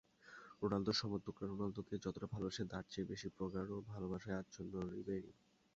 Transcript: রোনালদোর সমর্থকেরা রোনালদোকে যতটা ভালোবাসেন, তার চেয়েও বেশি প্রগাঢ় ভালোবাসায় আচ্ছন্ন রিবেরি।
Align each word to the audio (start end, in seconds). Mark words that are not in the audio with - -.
রোনালদোর 0.61 0.99
সমর্থকেরা 1.01 1.47
রোনালদোকে 1.47 1.95
যতটা 1.97 2.27
ভালোবাসেন, 2.33 2.65
তার 2.67 2.85
চেয়েও 2.91 3.09
বেশি 3.11 3.27
প্রগাঢ় 3.37 3.71
ভালোবাসায় 3.91 4.39
আচ্ছন্ন 4.41 4.73
রিবেরি। 4.93 5.31